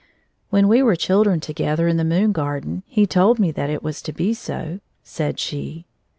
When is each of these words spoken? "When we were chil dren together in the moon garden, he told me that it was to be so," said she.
"When 0.49 0.67
we 0.67 0.81
were 0.81 0.95
chil 0.95 1.25
dren 1.25 1.41
together 1.41 1.87
in 1.87 1.97
the 1.97 2.03
moon 2.03 2.31
garden, 2.31 2.81
he 2.87 3.05
told 3.05 3.37
me 3.37 3.51
that 3.51 3.69
it 3.69 3.83
was 3.83 4.01
to 4.01 4.11
be 4.11 4.33
so," 4.33 4.79
said 5.03 5.37
she. 5.39 5.85